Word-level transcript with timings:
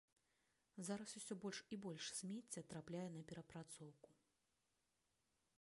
Зараз 0.87 1.11
ўсё 1.19 1.33
больш 1.43 1.59
і 1.77 1.79
больш 1.83 2.09
смецця 2.21 2.61
трапляе 2.73 3.07
на 3.19 3.25
перапрацоўку. 3.33 4.09